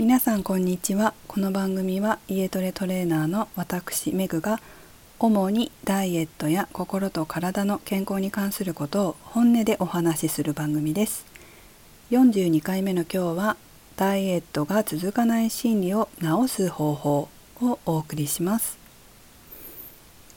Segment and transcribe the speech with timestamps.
[0.00, 1.12] 皆さんこんにちは。
[1.28, 4.58] この番組は家トレトレーナーの私メグが
[5.18, 11.26] 主にダイエットや心と体の健康に関することを本音でお話しする番組です。
[12.12, 13.56] 42回目の今日は
[13.96, 17.28] ダイエットが続かない心理を治す方法
[17.60, 18.78] をお送りします。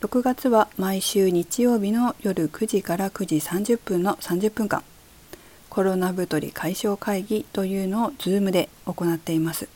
[0.02, 4.84] 6月は毎週日曜日の夜9時から9時30分の30分間。
[5.74, 9.68] コロナ太り解消会議というのを Zoom で行っています。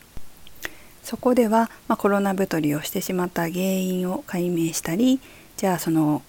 [1.02, 5.18] そこでは、まあ、コロナ太りをしてしまった原因を解明したり
[5.56, 6.22] じゃあその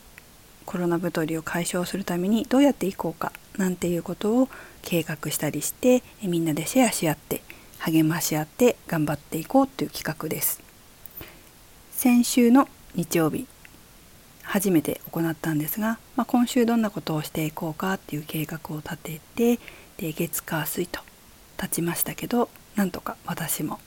[0.66, 4.50] コロナ太りを解消するためにどうやっていこうかなんていうことを
[4.82, 7.44] 計画したりしてみんなでシェアし合って
[7.78, 10.64] 励まし合って頑張っていこうという企画です。
[11.92, 13.46] 先週の日曜日
[14.52, 19.60] 初めて行ったんですが、まあ、今週どんなことをしていこうかっていう計画を立てて
[19.98, 21.02] で月火水と
[21.62, 23.80] 立ちましたけどなんとか私も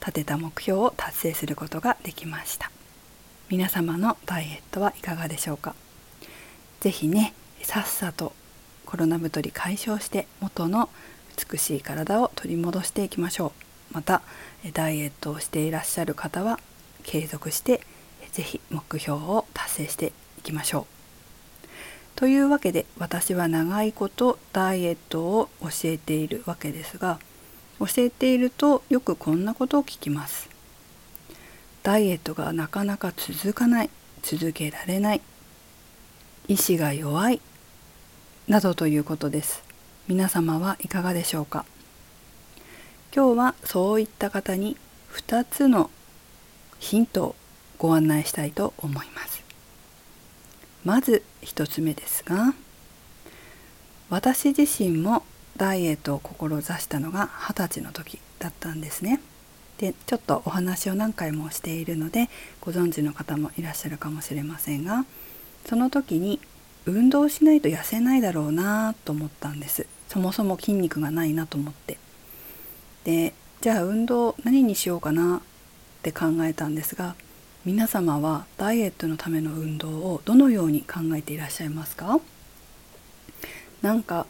[0.00, 2.70] 立てた目標を達成することができました。
[3.50, 5.74] 皆様のダイエットはいかがでしょうか？
[6.80, 8.32] 是非ねさっさと
[8.86, 10.88] コロナ太り解消して元の
[11.50, 13.52] 美しい体を取り戻していきましょ
[13.92, 13.94] う。
[13.94, 14.22] また
[14.72, 16.58] ダイエットをしていらっしゃる方は
[17.02, 17.82] 継続して
[18.32, 19.45] 是非目標を
[19.76, 20.86] 達成していきましょう。
[22.16, 27.18] というわけで私は長いことダイエットを教えているわけですが
[27.78, 30.48] 教えているとよくこんなことを聞きます。
[31.82, 33.90] ダイエットがなかなか続かない
[34.22, 35.20] 続けられない
[36.48, 37.40] 意志が弱い
[38.48, 39.62] などということです。
[40.08, 41.66] 皆様はいかがでしょうか？
[43.14, 44.76] 今日はそういった方に
[45.12, 45.90] 2つの
[46.78, 47.36] ヒントを
[47.78, 49.15] ご案内したいと思います
[50.86, 52.54] まず1つ目ですが
[54.08, 55.24] 私自身も
[55.56, 59.20] ダイエットを志したのが二十歳の時だったんですね。
[59.78, 62.28] でちょっとお話を何回もしているので
[62.60, 65.04] ご存知の方もいらっしゃるかもしれませんが
[65.68, 66.40] その時に
[66.86, 69.88] 運動しないと痩せないだろうなと思ったんです。
[70.08, 71.98] そもそも筋肉がないなと思って。
[73.02, 75.40] でじゃあ運動何にしようかなっ
[76.02, 77.16] て考えたんですが
[77.66, 82.20] 皆様はダイエットのための運動をどのように考えていらっしゃいますか？
[83.82, 84.28] なんか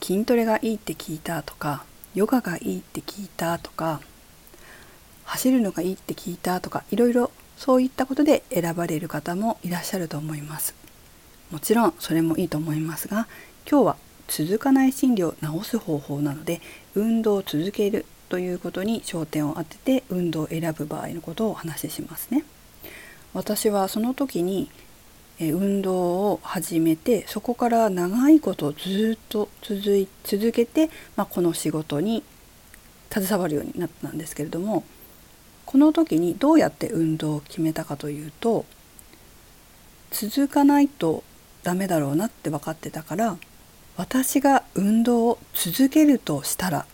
[0.00, 1.84] 筋トレがいいって聞いたとか
[2.14, 4.00] ヨガがいいって聞いたとか
[5.24, 10.74] 走るのがいいって聞いたとかいろいろそういったことで選ばれる方もいらっしゃると思います。
[11.50, 13.28] もちろんそれもいいと思いますが
[13.70, 13.96] 今日は
[14.28, 16.62] 続かない心理を治す方法なので
[16.94, 22.44] 運動を続けるということに焦点を当てて運動を選ぶ場合のことをお話ししますね。
[23.34, 24.70] 私はその時に
[25.40, 32.22] 運動を始めてそこから長いことずっと続い続けて、まあ、この仕事に
[33.12, 34.84] 携わるようになったんですけれども
[35.64, 38.66] この時にどうやって運動を決めたかというと
[40.10, 41.24] 続かないと
[41.62, 43.36] ダメだろうなって分かってたから
[43.96, 46.86] 私が運動を続けるとしたら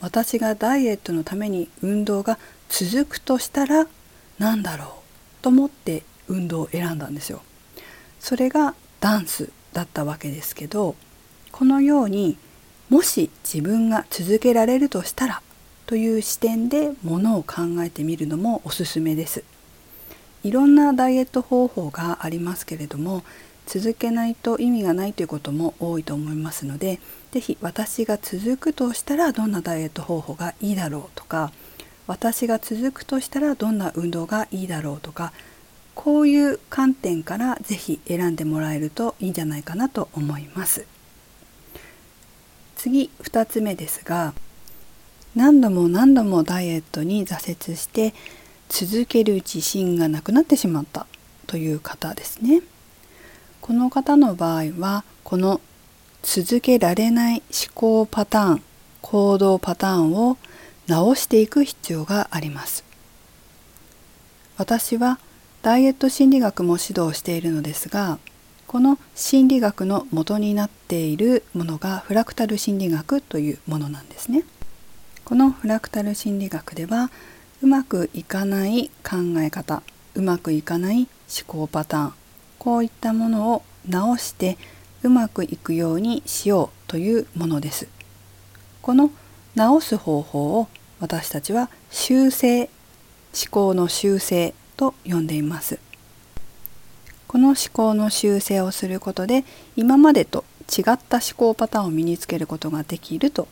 [0.00, 2.38] 私がダイエットのために運動が
[2.68, 3.86] 続くとしたら
[4.38, 4.88] 何だろう
[5.42, 7.42] と思って運動を選んだんですよ。
[8.20, 10.96] それがダンスだったわけですけど
[11.52, 12.36] このように
[12.88, 15.42] もし自分が続けられるとしたら
[15.86, 19.44] という視点でものを考えてみるのもおすすめです。
[20.44, 23.24] いろんなダイエット方法がありますけれども
[23.68, 27.00] 続けないと意味がないということも多いと思いますので
[27.32, 31.52] 是非私が続くとしたらどんなダイエット方法がいいだろうとか
[32.06, 35.34] 私が続くとしたらどんな運動がいいだろうとか
[35.94, 40.86] こういう観点から是非選んでもらえるといいんじゃないかなと思います。
[42.76, 44.32] 次2つ目ですが
[45.34, 48.14] 何度も何度もダイエットに挫折して
[48.68, 51.06] 続ける自信がなくなってしまった
[51.46, 52.62] という方ですね。
[53.60, 55.60] この方の場合はこの
[56.22, 58.62] 続けられない思考パターン
[59.02, 60.36] 行動パターンを
[60.86, 62.84] 直していく必要があります。
[64.56, 65.18] 私は
[65.62, 68.18] ダイエット心理学も指導しているのですが
[68.66, 74.44] この心理学の元になっているものがフラクタル心理学というものなんですね。
[75.24, 77.10] このフラクタル心理学では
[77.62, 79.82] うまくいかない考え方
[80.14, 81.08] うまくいかない思
[81.46, 82.12] 考パターン
[82.58, 84.58] こういったものを直して
[85.02, 87.88] うまくいくようにしようというものです。
[88.82, 89.10] この
[89.54, 90.68] 直す方法を
[91.00, 92.70] 私たちは修正
[93.34, 95.78] 思考の修正と呼んでいます。
[97.26, 99.44] この思考の修正をすることで
[99.76, 103.48] 今までと違った思考パターンを身につけることができると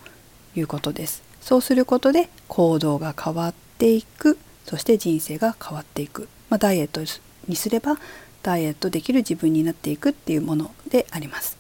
[0.55, 1.23] いうことです。
[1.41, 7.03] そうすることで行動が変わっていくそして人生が変わっていく、まあ、ダイエット
[7.47, 7.99] にすれば
[8.47, 11.59] ダイエットできる自分になっていくっていうものであります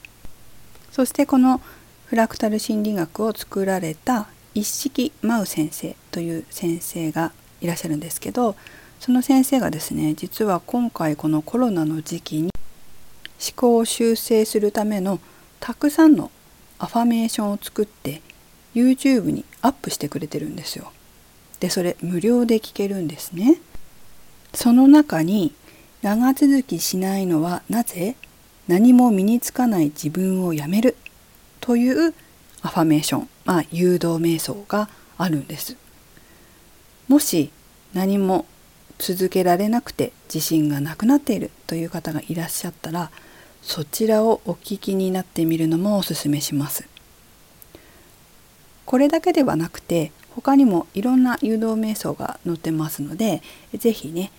[0.93, 1.61] そしてこの
[2.07, 8.55] フラクタル心理学を作られた一式真央先生という先生がいらっしゃるんですけど
[9.01, 12.51] その先生がですね実は今回このコロナの時期に
[13.45, 15.19] 思考を修正するための
[15.59, 16.31] たくさんの
[16.79, 18.23] アファメーションを作って
[18.75, 20.93] YouTube にアップしてくれてるんですよ。
[21.61, 23.59] でそれ無料で聞けるんですね。
[24.55, 25.53] その中に
[26.03, 28.17] 長続きしないのはなぜ
[28.69, 30.97] 何も身につかない自分をやめる
[31.61, 32.15] という
[32.63, 34.89] アファメーション、まあ、誘導瞑想が
[35.19, 35.77] あるんです。
[37.09, 37.51] もし
[37.95, 38.45] 何も
[38.99, 43.11] 続けられなくて自信がなくなっているという方がいらっしゃったら
[43.63, 46.89] そちらをお聞きになってみるのもおすすめします。
[48.85, 53.43] これだけではなくて他にもいろんな誘導瞑想が載ってますので
[53.75, 54.31] 是非ね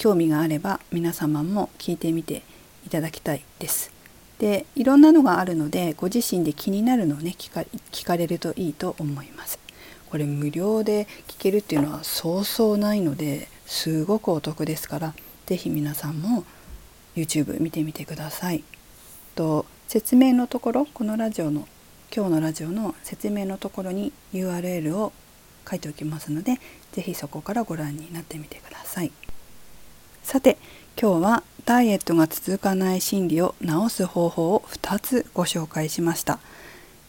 [0.00, 2.42] 興味があれば皆様も聞いてみて
[2.86, 3.92] いただきたいです。
[4.38, 9.58] でいろんなのがあるのでご自身で気になるのをね聞か聞かれるといいと思います。
[10.08, 15.14] これ無料で聞けるっていうのはそうそうないのですごくお得ですから
[15.44, 16.44] 是非皆さんも
[17.14, 18.64] YouTube 見てみてください。
[19.34, 21.68] と説明のところこのラジオの
[22.10, 25.12] 今日のラジオの説明のところに URL を
[25.68, 26.58] 書いておきますので
[26.92, 29.12] 是非そこからご覧になってみてください。
[30.22, 30.58] さて
[31.00, 36.38] 今日はダイエットが続かない心理を治す方法を2つご紹介しました。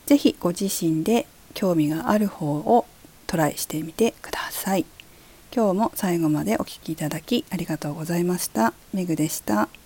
[0.06, 2.86] 是非ご自身で興味がある方を
[3.28, 4.86] トライしてみてください。
[5.54, 8.74] 今日も最後までお聴きいただきありがとうございました。
[8.94, 9.81] めぐでした。